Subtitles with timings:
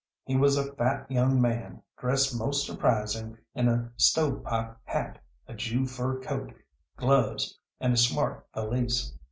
[0.23, 5.53] He was a fat young man, dressed most surprising in a stove pipe hat, a
[5.53, 6.51] Jew fur coat,
[6.97, 9.15] gloves, and a smart valise.